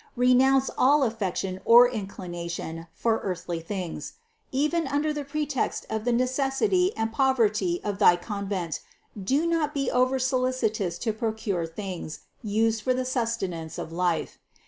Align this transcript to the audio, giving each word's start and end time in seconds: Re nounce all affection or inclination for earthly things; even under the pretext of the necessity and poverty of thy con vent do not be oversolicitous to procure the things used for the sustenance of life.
Re 0.15 0.33
nounce 0.33 0.71
all 0.79 1.03
affection 1.03 1.59
or 1.63 1.87
inclination 1.87 2.87
for 2.91 3.19
earthly 3.19 3.59
things; 3.59 4.13
even 4.51 4.87
under 4.87 5.13
the 5.13 5.23
pretext 5.23 5.85
of 5.91 6.05
the 6.05 6.11
necessity 6.11 6.91
and 6.97 7.11
poverty 7.13 7.79
of 7.83 7.99
thy 7.99 8.15
con 8.15 8.49
vent 8.49 8.81
do 9.23 9.45
not 9.45 9.75
be 9.75 9.91
oversolicitous 9.93 10.97
to 11.01 11.13
procure 11.13 11.67
the 11.67 11.73
things 11.73 12.21
used 12.41 12.81
for 12.81 12.95
the 12.95 13.05
sustenance 13.05 13.77
of 13.77 13.91
life. 13.91 14.39